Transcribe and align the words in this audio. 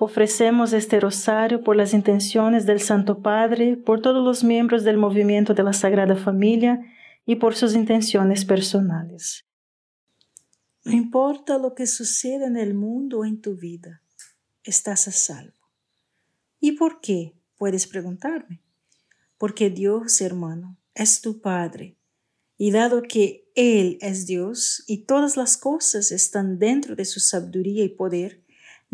Ofrecemos 0.00 0.72
este 0.72 0.98
rosario 0.98 1.62
por 1.62 1.76
las 1.76 1.94
intenciones 1.94 2.66
del 2.66 2.80
Santo 2.80 3.20
Padre, 3.22 3.76
por 3.76 4.02
todos 4.02 4.24
los 4.24 4.42
miembros 4.42 4.82
del 4.82 4.96
movimiento 4.96 5.54
de 5.54 5.62
la 5.62 5.72
Sagrada 5.72 6.16
Familia 6.16 6.80
y 7.26 7.36
por 7.36 7.54
sus 7.54 7.74
intenciones 7.74 8.44
personales. 8.44 9.44
No 10.84 10.92
importa 10.92 11.58
lo 11.58 11.74
que 11.74 11.86
suceda 11.86 12.46
en 12.46 12.56
el 12.56 12.74
mundo 12.74 13.20
o 13.20 13.24
en 13.24 13.40
tu 13.40 13.56
vida, 13.56 14.02
estás 14.64 15.08
a 15.08 15.12
salvo. 15.12 15.54
¿Y 16.60 16.72
por 16.72 17.00
qué? 17.00 17.34
Puedes 17.56 17.86
preguntarme. 17.86 18.60
Porque 19.38 19.70
Dios, 19.70 20.20
hermano, 20.20 20.76
es 20.94 21.20
tu 21.20 21.40
Padre. 21.40 21.96
Y 22.56 22.70
dado 22.70 23.02
que 23.02 23.50
Él 23.54 23.98
es 24.00 24.26
Dios 24.26 24.84
y 24.86 25.04
todas 25.04 25.36
las 25.36 25.56
cosas 25.56 26.12
están 26.12 26.58
dentro 26.58 26.94
de 26.96 27.04
su 27.04 27.20
sabiduría 27.20 27.84
y 27.84 27.88
poder, 27.88 28.43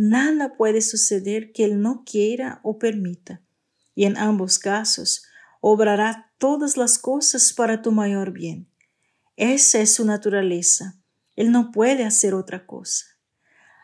nada 0.01 0.55
puede 0.57 0.81
suceder 0.81 1.53
que 1.53 1.65
Él 1.65 1.83
no 1.83 2.05
quiera 2.07 2.61
o 2.63 2.79
permita. 2.79 3.43
Y 3.95 4.07
en 4.07 4.17
ambos 4.17 4.59
casos, 4.59 5.25
obrará 5.61 6.33
todas 6.39 6.79
las 6.79 6.99
cosas 6.99 7.53
para 7.53 7.83
tu 7.83 7.93
mayor 7.93 8.33
bien. 8.33 8.67
Esa 9.37 9.81
es 9.81 9.95
su 9.95 10.07
naturaleza. 10.07 10.99
Él 11.37 11.53
no 11.53 11.71
puede 11.71 12.05
hacer 12.05 12.33
otra 12.33 12.65
cosa. 12.65 13.05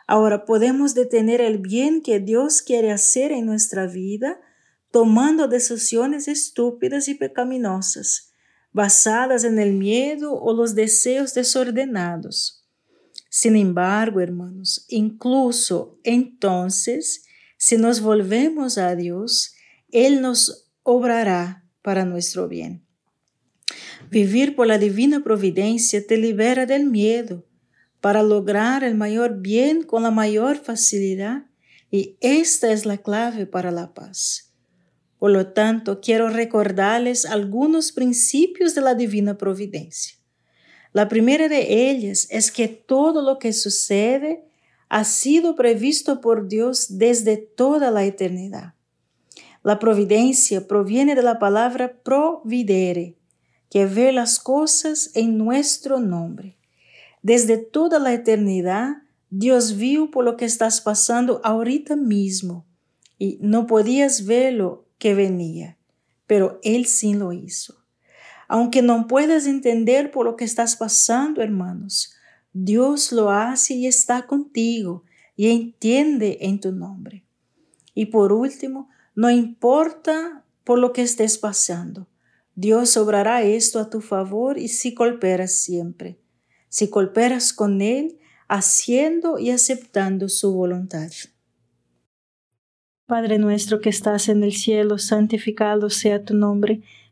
Ahora 0.07 0.47
podemos 0.47 0.95
detener 0.95 1.43
el 1.43 1.59
bien 1.59 2.01
que 2.01 2.19
Dios 2.19 2.63
quiere 2.63 2.93
hacer 2.93 3.31
en 3.31 3.45
nuestra 3.45 3.87
vida 3.87 4.41
tomando 4.91 5.49
decisiones 5.49 6.29
estúpidas 6.29 7.09
y 7.09 7.15
pecaminosas, 7.15 8.33
basadas 8.73 9.45
en 9.45 9.59
el 9.59 9.75
miedo 9.75 10.33
o 10.33 10.55
los 10.55 10.75
deseos 10.75 11.35
desordenados. 11.35 12.66
Sin 13.39 13.55
embargo, 13.55 14.23
hermanos, 14.23 14.87
incluso 14.89 16.01
entonces, 16.05 17.27
si 17.59 17.77
nos 17.77 18.01
volvemos 18.01 18.79
a 18.79 18.97
Dios, 18.97 19.55
Él 19.91 20.23
nos 20.23 20.71
obrará 20.83 21.69
para 21.83 22.07
nuestro 22.07 22.49
bien. 22.49 22.87
Vivir 24.11 24.57
por 24.57 24.67
la 24.67 24.79
divina 24.79 25.23
providencia 25.23 26.03
te 26.07 26.17
libera 26.17 26.65
del 26.65 26.87
miedo 26.87 27.47
para 28.01 28.23
lograr 28.23 28.83
el 28.83 28.95
mayor 28.95 29.43
bien 29.43 29.83
con 29.83 30.05
la 30.05 30.11
mayor 30.11 30.57
facilidad 30.57 31.45
y 31.91 32.17
esta 32.23 32.73
es 32.73 32.87
la 32.87 32.97
clave 32.97 33.45
para 33.45 33.71
la 33.71 33.93
paz. 33.93 34.55
Por 35.19 35.33
lo 35.33 35.49
tanto, 35.49 36.01
quiero 36.01 36.31
recordarles 36.31 37.27
algunos 37.27 37.93
principios 37.93 38.75
de 38.75 38.81
la 38.81 38.95
divina 38.95 39.37
providencia. 39.37 40.16
La 40.97 41.09
primera 41.09 41.51
de 41.51 41.91
ellas 41.91 42.27
es 42.31 42.51
que 42.51 42.69
todo 42.69 43.21
lo 43.21 43.39
que 43.39 43.53
sucede 43.53 44.47
ha 44.89 45.05
sido 45.05 45.55
previsto 45.55 46.23
por 46.23 46.49
Dios 46.49 46.87
desde 46.97 47.37
toda 47.37 47.91
la 47.91 48.07
eternidad. 48.07 48.73
La 49.63 49.79
providencia 49.79 50.67
proviene 50.67 51.15
de 51.15 51.23
la 51.23 51.39
palabra 51.39 51.99
providere, 52.03 53.15
que 53.69 53.85
ve 53.85 54.11
las 54.11 54.39
cosas 54.39 55.11
en 55.15 55.37
nuestro 55.37 56.01
nombre. 56.01 56.57
Desde 57.21 57.59
toda 57.59 57.99
la 57.99 58.15
eternidad, 58.15 59.03
Dios 59.29 59.77
vio 59.77 60.11
por 60.11 60.25
lo 60.25 60.39
que 60.39 60.47
estás 60.47 60.81
pasando 60.81 61.43
ahorita 61.45 61.95
mismo 61.95 62.65
y 63.19 63.37
no 63.43 63.67
podías 63.67 64.25
verlo 64.25 64.87
que 64.97 65.15
venía, 65.15 65.77
pero 66.27 66.59
Él 66.63 66.87
sí 66.87 67.13
lo 67.13 67.35
hizo. 67.35 67.86
Aunque 68.49 68.83
no 68.83 69.07
puedas 69.07 69.47
entender 69.47 70.11
por 70.11 70.25
lo 70.25 70.37
que 70.37 70.45
estás 70.45 70.77
pasando, 70.77 71.43
hermanos, 71.43 72.15
Dios 72.53 73.13
lo 73.13 73.31
hace 73.31 73.75
y 73.75 73.87
está 73.87 74.27
contigo 74.27 75.05
y 75.37 75.51
entiende 75.51 76.39
en 76.41 76.61
tu 76.61 76.73
nombre. 76.73 77.25
Y 77.95 78.07
por 78.07 78.33
último, 78.33 78.89
no 79.15 79.31
importa 79.31 80.45
por 80.65 80.79
lo 80.79 80.93
que 80.93 81.03
estés 81.03 81.39
pasando, 81.39 82.09
Dios 82.55 82.97
obrará 82.97 83.43
esto 83.43 83.79
a 83.79 83.91
tu 83.91 84.01
favor 84.01 84.59
y 84.59 84.69
si 84.69 84.95
cooperas 84.95 85.53
siempre, 85.53 86.19
si 86.69 86.89
cooperas 86.89 87.53
con 87.53 87.83
Él, 87.83 88.19
haciendo 88.49 89.39
y 89.39 89.51
aceptando 89.51 90.29
su 90.29 90.55
voluntad. 90.55 91.11
Padre 93.07 93.39
nuestro 93.39 93.81
que 93.81 93.91
estás 93.91 94.29
en 94.29 94.43
el 94.43 94.53
cielo, 94.53 94.99
santificado 94.99 95.91
sea 95.91 96.25
tu 96.25 96.35
nombre 96.35 96.83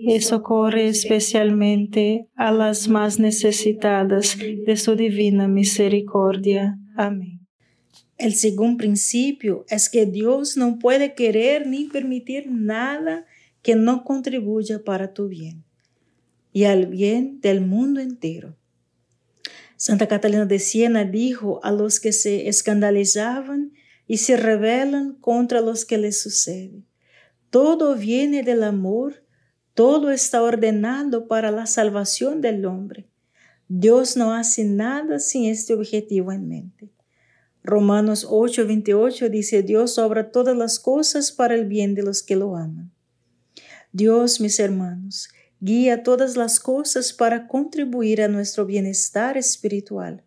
y 0.00 0.20
socorre 0.20 0.86
especialmente 0.86 2.28
a 2.36 2.52
las 2.52 2.86
más 2.86 3.18
necesitadas 3.18 4.38
de 4.38 4.76
su 4.76 4.94
divina 4.94 5.48
misericordia. 5.48 6.78
Amén. 6.96 7.40
El 8.16 8.34
segundo 8.34 8.78
principio 8.78 9.66
es 9.68 9.88
que 9.90 10.06
Dios 10.06 10.56
no 10.56 10.78
puede 10.78 11.14
querer 11.14 11.66
ni 11.66 11.84
permitir 11.84 12.48
nada 12.48 13.26
que 13.60 13.74
no 13.74 14.04
contribuya 14.04 14.84
para 14.84 15.12
tu 15.12 15.28
bien 15.28 15.64
y 16.52 16.64
al 16.64 16.86
bien 16.86 17.40
del 17.40 17.60
mundo 17.60 18.00
entero. 18.00 18.56
Santa 19.76 20.06
Catalina 20.06 20.46
de 20.46 20.60
Siena 20.60 21.04
dijo 21.04 21.60
a 21.64 21.72
los 21.72 21.98
que 21.98 22.12
se 22.12 22.48
escandalizaban 22.48 23.72
y 24.06 24.18
se 24.18 24.36
rebelan 24.36 25.14
contra 25.14 25.60
los 25.60 25.84
que 25.84 25.98
les 25.98 26.20
sucede, 26.20 26.84
todo 27.50 27.96
viene 27.96 28.42
del 28.42 28.62
amor 28.62 29.24
todo 29.78 30.10
está 30.10 30.42
ordenado 30.42 31.28
para 31.28 31.52
la 31.52 31.64
salvación 31.66 32.40
del 32.40 32.66
hombre. 32.66 33.08
Dios 33.68 34.16
no 34.16 34.34
hace 34.34 34.64
nada 34.64 35.20
sin 35.20 35.44
este 35.44 35.72
objetivo 35.72 36.32
en 36.32 36.48
mente. 36.48 36.90
Romanos 37.62 38.26
8:28 38.28 39.30
dice, 39.30 39.62
Dios 39.62 39.96
obra 39.98 40.32
todas 40.32 40.56
las 40.56 40.80
cosas 40.80 41.30
para 41.30 41.54
el 41.54 41.66
bien 41.66 41.94
de 41.94 42.02
los 42.02 42.24
que 42.24 42.34
lo 42.34 42.56
aman. 42.56 42.90
Dios, 43.92 44.40
mis 44.40 44.58
hermanos, 44.58 45.28
guía 45.60 46.02
todas 46.02 46.36
las 46.36 46.58
cosas 46.58 47.12
para 47.12 47.46
contribuir 47.46 48.20
a 48.20 48.26
nuestro 48.26 48.66
bienestar 48.66 49.36
espiritual. 49.36 50.24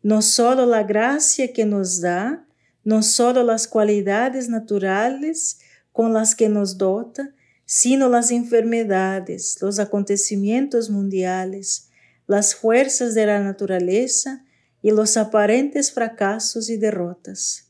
No 0.00 0.22
solo 0.22 0.64
la 0.64 0.84
gracia 0.84 1.52
que 1.52 1.66
nos 1.66 2.00
da, 2.00 2.46
no 2.84 3.02
solo 3.02 3.42
las 3.42 3.66
cualidades 3.66 4.48
naturales 4.48 5.58
con 5.90 6.12
las 6.12 6.36
que 6.36 6.48
nos 6.48 6.78
dota, 6.78 7.34
sino 7.66 8.08
las 8.08 8.30
enfermedades, 8.30 9.58
los 9.60 9.80
acontecimientos 9.80 10.88
mundiales, 10.88 11.90
las 12.26 12.54
fuerzas 12.54 13.14
de 13.14 13.26
la 13.26 13.40
naturaleza 13.40 14.44
y 14.82 14.92
los 14.92 15.16
aparentes 15.16 15.92
fracasos 15.92 16.70
y 16.70 16.76
derrotas. 16.76 17.66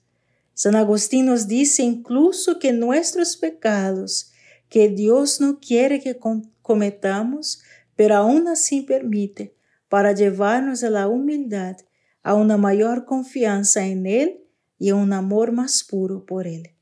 San 0.52 0.76
Agustín 0.76 1.26
nos 1.26 1.48
dice 1.48 1.82
incluso 1.82 2.58
que 2.58 2.72
nuestros 2.72 3.36
pecados, 3.36 4.32
que 4.68 4.88
Dios 4.88 5.40
no 5.40 5.60
quiere 5.60 6.00
que 6.00 6.18
cometamos, 6.62 7.62
pero 7.94 8.16
aún 8.16 8.48
así 8.48 8.82
permite, 8.82 9.54
para 9.88 10.12
llevarnos 10.12 10.84
a 10.84 10.90
la 10.90 11.08
humildad, 11.08 11.76
a 12.22 12.34
una 12.34 12.56
mayor 12.56 13.06
confianza 13.06 13.86
en 13.86 14.06
Él 14.06 14.44
y 14.78 14.90
a 14.90 14.94
un 14.94 15.12
amor 15.12 15.52
más 15.52 15.84
puro 15.84 16.26
por 16.26 16.46
Él. 16.46 16.75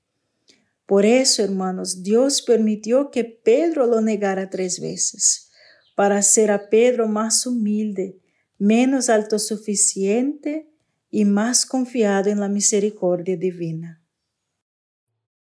Por 0.87 1.07
eso, 1.07 1.43
hermanos, 1.43 2.03
Dios 2.03 2.43
permitió 2.43 3.11
que 3.11 3.25
Pedro 3.25 3.87
lo 3.87 4.01
negara 4.01 4.51
tres 4.51 4.81
veces, 4.81 5.51
para 5.95 6.19
hacer 6.19 6.51
a 6.51 6.69
Pedro 6.69 7.09
más 7.09 7.47
humilde, 7.47 8.19
menos 8.59 9.09
autosuficiente 9.09 10.69
y 11.11 11.25
más 11.25 11.65
confiado 11.65 12.29
en 12.29 12.41
la 12.41 12.49
misericordia 12.49 13.37
divina. 13.37 14.03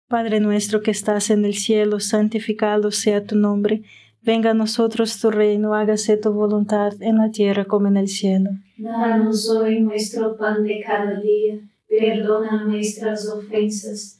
Padre 0.08 0.40
nuestro 0.40 0.82
que 0.82 0.90
estás 0.90 1.30
en 1.30 1.44
el 1.44 1.54
cielo, 1.54 2.00
santificado 2.00 2.90
sea 2.90 3.24
tu 3.24 3.36
nombre. 3.36 3.82
Venga 4.22 4.50
a 4.50 4.54
nosotros 4.54 5.20
tu 5.20 5.30
reino, 5.30 5.74
hágase 5.74 6.16
tu 6.16 6.32
voluntad 6.32 7.00
en 7.00 7.18
la 7.18 7.30
tierra 7.30 7.66
como 7.66 7.86
en 7.86 7.96
el 7.96 8.08
cielo. 8.08 8.50
Danos 8.76 9.48
hoy 9.48 9.80
nuestro 9.80 10.36
pan 10.36 10.64
de 10.64 10.82
cada 10.84 11.20
día, 11.20 11.60
perdona 11.88 12.64
nuestras 12.64 13.28
ofensas 13.28 14.19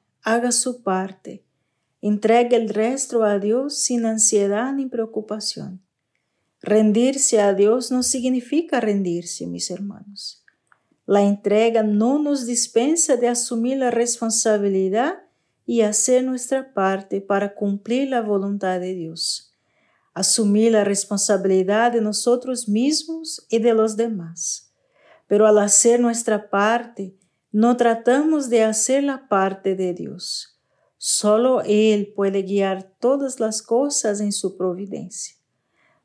Haga 0.23 0.51
su 0.51 0.83
parte. 0.83 1.43
Entregue 1.99 2.55
el 2.55 2.69
resto 2.69 3.23
a 3.23 3.39
Dios 3.39 3.79
sin 3.79 4.05
ansiedad 4.05 4.71
ni 4.71 4.85
preocupación. 4.85 5.81
Rendirse 6.61 7.41
a 7.41 7.55
Dios 7.55 7.91
no 7.91 8.03
significa 8.03 8.79
rendirse, 8.79 9.47
mis 9.47 9.71
hermanos. 9.71 10.43
La 11.07 11.23
entrega 11.23 11.81
no 11.81 12.19
nos 12.19 12.45
dispensa 12.45 13.17
de 13.17 13.29
asumir 13.29 13.77
la 13.77 13.89
responsabilidad 13.89 15.23
y 15.65 15.81
hacer 15.81 16.23
nuestra 16.23 16.73
parte 16.73 17.19
para 17.19 17.55
cumplir 17.55 18.09
la 18.09 18.21
voluntad 18.21 18.79
de 18.79 18.93
Dios. 18.93 19.55
Asumir 20.13 20.73
la 20.73 20.83
responsabilidad 20.83 21.91
de 21.93 22.01
nosotros 22.01 22.69
mismos 22.69 23.45
y 23.49 23.57
de 23.57 23.73
los 23.73 23.97
demás. 23.97 24.71
Pero 25.25 25.47
al 25.47 25.57
hacer 25.57 25.99
nuestra 25.99 26.49
parte, 26.51 27.15
no 27.51 27.75
tratamos 27.75 28.49
de 28.49 28.63
hacer 28.63 29.03
la 29.03 29.27
parte 29.27 29.75
de 29.75 29.93
Dios. 29.93 30.57
Solo 30.97 31.61
Él 31.65 32.13
puede 32.15 32.43
guiar 32.43 32.93
todas 32.99 33.39
las 33.39 33.61
cosas 33.61 34.21
en 34.21 34.31
su 34.31 34.55
providencia. 34.55 35.35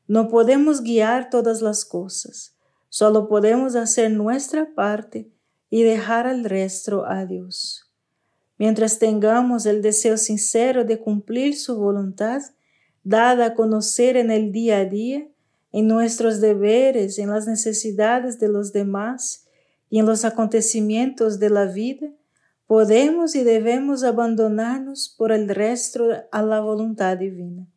No 0.07 0.27
podemos 0.27 0.81
guiar 0.81 1.29
todas 1.29 1.61
las 1.61 1.85
cosas, 1.85 2.55
solo 2.89 3.27
podemos 3.27 3.75
hacer 3.75 4.11
nuestra 4.11 4.73
parte 4.73 5.29
y 5.69 5.83
dejar 5.83 6.27
al 6.27 6.43
resto 6.45 7.05
a 7.05 7.25
Dios. 7.25 7.91
Mientras 8.57 8.99
tengamos 8.99 9.65
el 9.65 9.81
deseo 9.81 10.17
sincero 10.17 10.83
de 10.83 10.99
cumplir 10.99 11.55
su 11.55 11.77
voluntad, 11.77 12.41
dada 13.03 13.47
a 13.47 13.53
conocer 13.53 14.17
en 14.17 14.31
el 14.31 14.51
día 14.51 14.79
a 14.79 14.85
día, 14.85 15.27
en 15.71 15.87
nuestros 15.87 16.41
deberes, 16.41 17.19
en 17.19 17.29
las 17.29 17.45
necesidades 17.45 18.39
de 18.39 18.47
los 18.47 18.73
demás 18.73 19.46
y 19.89 19.99
en 19.99 20.05
los 20.05 20.25
acontecimientos 20.25 21.39
de 21.39 21.49
la 21.49 21.65
vida, 21.65 22.11
podemos 22.65 23.35
y 23.35 23.43
debemos 23.43 24.03
abandonarnos 24.03 25.13
por 25.17 25.31
el 25.31 25.47
resto 25.49 26.09
a 26.31 26.41
la 26.41 26.59
voluntad 26.59 27.17
divina 27.17 27.67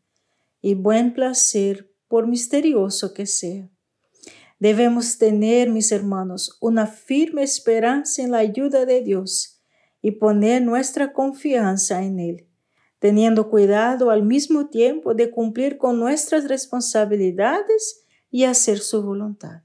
y 0.61 0.75
buen 0.75 1.15
placer, 1.15 1.91
por 2.09 2.27
misterioso 2.27 3.15
que 3.15 3.25
sea. 3.25 3.69
Debemos 4.59 5.17
tener, 5.17 5.71
mis 5.71 5.93
hermanos, 5.93 6.59
una 6.61 6.87
firme 6.87 7.45
esperanza 7.45 8.21
en 8.23 8.33
la 8.33 8.39
ayuda 8.39 8.85
de 8.85 9.01
Dios 9.01 9.63
y 10.03 10.11
poner 10.13 10.61
nuestra 10.63 11.13
confianza 11.13 12.03
en 12.03 12.19
Él, 12.19 12.49
teniendo 12.99 13.49
cuidado 13.49 14.11
al 14.11 14.25
mismo 14.25 14.69
tiempo 14.69 15.15
de 15.15 15.31
cumplir 15.31 15.79
con 15.79 15.99
nuestras 16.01 16.49
responsabilidades 16.49 18.05
y 18.31 18.45
hacer 18.45 18.81
su 18.81 19.03
voluntad. 19.03 19.63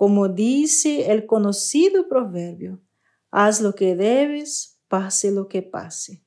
Como 0.00 0.30
dice 0.30 1.12
el 1.12 1.26
conocido 1.26 2.08
proverbio, 2.08 2.80
haz 3.30 3.60
lo 3.60 3.74
que 3.74 3.96
debes, 3.96 4.80
pase 4.88 5.30
lo 5.30 5.46
que 5.46 5.60
pase. 5.60 6.24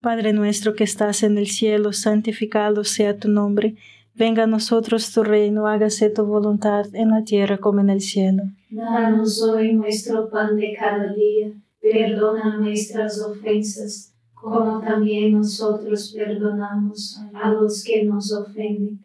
Padre 0.00 0.32
nuestro 0.32 0.76
que 0.76 0.84
estás 0.84 1.24
en 1.24 1.36
el 1.36 1.48
cielo, 1.48 1.92
santificado 1.92 2.84
sea 2.84 3.18
tu 3.18 3.28
nombre. 3.28 3.74
Venga 4.14 4.44
a 4.44 4.46
nosotros 4.46 5.12
tu 5.12 5.24
reino, 5.24 5.66
hágase 5.66 6.10
tu 6.10 6.24
voluntad 6.24 6.94
en 6.94 7.10
la 7.10 7.24
tierra 7.24 7.58
como 7.58 7.80
en 7.80 7.90
el 7.90 8.00
cielo. 8.00 8.44
Danos 8.70 9.42
hoy 9.42 9.72
nuestro 9.72 10.30
pan 10.30 10.54
de 10.54 10.76
cada 10.78 11.12
día, 11.12 11.50
perdona 11.80 12.56
nuestras 12.56 13.20
ofensas, 13.20 14.14
como 14.32 14.80
también 14.80 15.32
nosotros 15.32 16.14
perdonamos 16.16 17.20
a 17.34 17.50
los 17.50 17.82
que 17.82 18.04
nos 18.04 18.32
ofenden, 18.32 19.04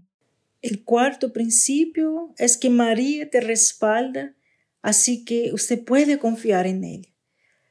El 0.61 0.83
cuarto 0.83 1.33
principio 1.33 2.35
es 2.37 2.55
que 2.55 2.69
María 2.69 3.29
te 3.29 3.41
respalda, 3.41 4.35
así 4.81 5.25
que 5.25 5.51
usted 5.53 5.83
puede 5.83 6.19
confiar 6.19 6.67
en 6.67 6.83
él. 6.83 7.15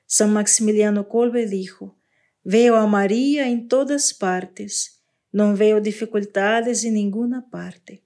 San 0.06 0.32
Maximiliano 0.32 1.09
Kolbe 1.09 1.47
dijo, 1.47 2.00
veo 2.43 2.75
a 2.75 2.88
María 2.88 3.49
en 3.49 3.69
todas 3.69 4.12
partes, 4.12 5.04
no 5.30 5.56
veo 5.56 5.80
dificultades 5.80 6.84
en 6.84 6.95
ninguna 6.95 7.49
parte. 7.49 8.04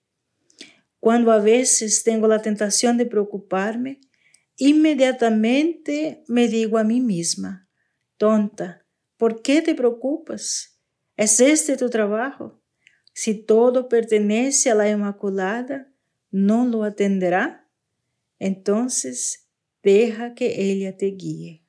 Cuando 1.01 1.33
a 1.33 1.39
veces 1.39 2.03
tengo 2.03 2.29
la 2.29 2.43
tentación 2.43 2.99
de 2.99 3.07
preocuparme, 3.07 4.01
inmediatamente 4.59 6.25
me 6.29 6.49
digo 6.49 6.77
a 6.77 6.85
mí 6.85 7.01
misma, 7.01 7.71
tonta, 8.19 8.87
¿por 9.17 9.41
qué 9.41 9.63
te 9.63 9.75
preocupas? 9.75 10.79
¿Es 11.17 11.41
este 11.41 11.79
tu 11.79 11.89
trabajo? 11.89 12.64
Si 13.15 13.35
todo 13.35 13.89
pertenece 13.89 14.73
a 14.73 14.75
la 14.75 14.91
Inmaculada, 14.91 15.89
¿no 16.33 16.67
lo 16.67 16.83
atenderá? 16.83 17.69
Entonces, 18.41 19.49
deja 19.85 20.35
que 20.35 20.71
ella 20.71 20.97
te 20.97 21.07
guíe. 21.07 21.63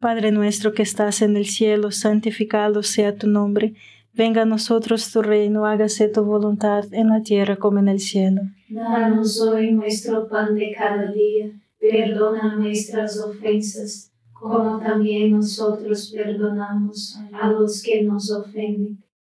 Padre 0.00 0.32
nuestro 0.32 0.74
que 0.74 0.82
estás 0.82 1.22
en 1.22 1.36
el 1.36 1.46
cielo, 1.46 1.92
santificado 1.92 2.82
sea 2.82 3.14
tu 3.14 3.28
nombre. 3.28 3.74
Venga 4.12 4.42
a 4.42 4.44
nosotros 4.44 5.12
tu 5.12 5.22
reino, 5.22 5.66
hágase 5.66 6.08
tu 6.08 6.24
voluntad 6.24 6.92
en 6.92 7.10
la 7.10 7.22
tierra 7.22 7.54
como 7.56 7.78
en 7.78 7.86
el 7.86 8.00
cielo. 8.00 8.42
Danos 8.68 9.40
hoy 9.40 9.70
nuestro 9.70 10.28
pan 10.28 10.56
de 10.56 10.74
cada 10.76 11.12
día, 11.12 11.52
perdona 11.78 12.56
nuestras 12.56 13.20
ofensas, 13.20 14.10
como 14.32 14.80
también 14.80 15.30
nosotros 15.30 16.12
perdonamos 16.12 17.16
a 17.32 17.52
los 17.52 17.80
que 17.84 18.02
nos 18.02 18.32
ofenden 18.32 18.98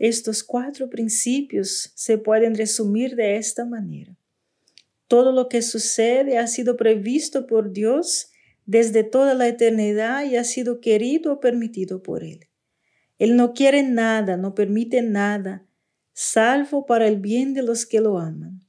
Estos 0.00 0.42
cuatro 0.42 0.88
principios 0.88 1.92
se 1.94 2.16
pueden 2.16 2.54
resumir 2.54 3.16
de 3.16 3.36
esta 3.36 3.66
manera. 3.66 4.16
Todo 5.08 5.30
lo 5.30 5.50
que 5.50 5.60
sucede 5.60 6.38
ha 6.38 6.46
sido 6.46 6.78
previsto 6.78 7.46
por 7.46 7.70
Dios 7.70 8.30
desde 8.64 9.04
toda 9.04 9.34
la 9.34 9.46
eternidad 9.46 10.24
y 10.24 10.36
ha 10.36 10.44
sido 10.44 10.80
querido 10.80 11.34
o 11.34 11.40
permitido 11.40 12.02
por 12.02 12.24
Él. 12.24 12.48
Él 13.18 13.36
no 13.36 13.52
quiere 13.52 13.82
nada, 13.82 14.38
no 14.38 14.54
permite 14.54 15.02
nada, 15.02 15.66
salvo 16.14 16.86
para 16.86 17.06
el 17.06 17.16
bien 17.20 17.52
de 17.52 17.62
los 17.62 17.84
que 17.84 18.00
lo 18.00 18.18
aman. 18.18 18.62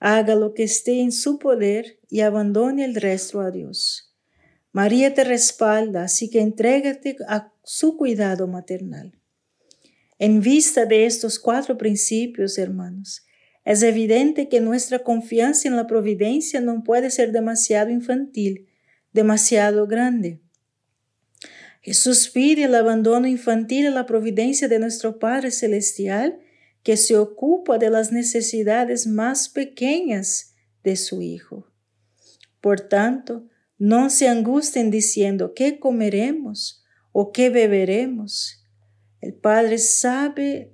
Haga 0.00 0.34
lo 0.34 0.52
que 0.52 0.64
esté 0.64 1.00
en 1.00 1.12
su 1.12 1.38
poder 1.38 2.00
y 2.10 2.22
abandone 2.22 2.84
el 2.84 2.96
resto 2.96 3.40
a 3.40 3.52
Dios. 3.52 4.12
María 4.72 5.14
te 5.14 5.22
respalda, 5.22 6.02
así 6.02 6.28
que 6.28 6.40
entrégate 6.40 7.18
a 7.28 7.52
su 7.62 7.96
cuidado 7.96 8.48
maternal. 8.48 9.15
En 10.18 10.40
vista 10.40 10.86
de 10.86 11.04
estos 11.04 11.38
cuatro 11.38 11.76
principios, 11.76 12.56
hermanos, 12.56 13.26
es 13.64 13.82
evidente 13.82 14.48
que 14.48 14.60
nuestra 14.60 15.00
confianza 15.00 15.68
en 15.68 15.76
la 15.76 15.86
providencia 15.86 16.60
no 16.60 16.82
puede 16.84 17.10
ser 17.10 17.32
demasiado 17.32 17.90
infantil, 17.90 18.68
demasiado 19.12 19.86
grande. 19.86 20.40
Jesús 21.82 22.28
pide 22.28 22.64
el 22.64 22.74
abandono 22.74 23.26
infantil 23.26 23.88
a 23.88 23.90
la 23.90 24.06
providencia 24.06 24.68
de 24.68 24.78
nuestro 24.78 25.18
Padre 25.18 25.50
Celestial, 25.50 26.38
que 26.82 26.96
se 26.96 27.16
ocupa 27.16 27.78
de 27.78 27.90
las 27.90 28.10
necesidades 28.12 29.06
más 29.06 29.48
pequeñas 29.48 30.54
de 30.82 30.96
su 30.96 31.20
Hijo. 31.20 31.66
Por 32.60 32.80
tanto, 32.80 33.48
no 33.78 34.08
se 34.08 34.28
angustien 34.28 34.90
diciendo 34.90 35.52
qué 35.54 35.78
comeremos 35.78 36.84
o 37.12 37.32
qué 37.32 37.50
beberemos 37.50 38.65
el 39.26 39.34
Padre 39.34 39.78
sabe 39.78 40.72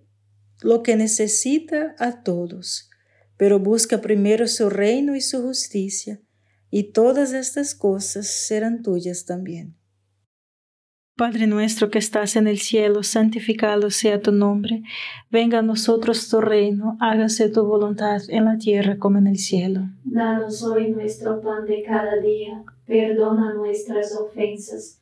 lo 0.60 0.82
que 0.82 0.94
necesita 0.94 1.94
a 1.98 2.22
todos, 2.22 2.90
pero 3.38 3.58
busca 3.58 4.02
primero 4.02 4.46
su 4.46 4.68
reino 4.68 5.16
y 5.16 5.22
su 5.22 5.40
justicia, 5.40 6.20
y 6.70 6.92
todas 6.92 7.32
estas 7.32 7.74
cosas 7.74 8.26
serán 8.26 8.82
tuyas 8.82 9.24
también. 9.24 9.74
Padre 11.16 11.46
nuestro 11.46 11.90
que 11.90 11.98
estás 11.98 12.36
en 12.36 12.46
el 12.46 12.58
cielo, 12.58 13.02
santificado 13.02 13.90
sea 13.90 14.20
tu 14.20 14.32
nombre, 14.32 14.82
venga 15.30 15.60
a 15.60 15.62
nosotros 15.62 16.28
tu 16.28 16.42
reino, 16.42 16.98
hágase 17.00 17.48
tu 17.48 17.64
voluntad 17.64 18.20
en 18.28 18.44
la 18.44 18.58
tierra 18.58 18.98
como 18.98 19.16
en 19.16 19.28
el 19.28 19.38
cielo. 19.38 19.80
Danos 20.04 20.62
hoy 20.62 20.90
nuestro 20.90 21.40
pan 21.40 21.64
de 21.64 21.82
cada 21.82 22.20
día, 22.20 22.62
perdona 22.86 23.54
nuestras 23.54 24.14
ofensas 24.14 25.01